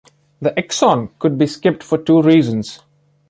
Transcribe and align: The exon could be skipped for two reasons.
The 0.41 0.49
exon 0.53 1.11
could 1.19 1.37
be 1.37 1.45
skipped 1.45 1.83
for 1.83 1.99
two 1.99 2.23
reasons. 2.23 2.79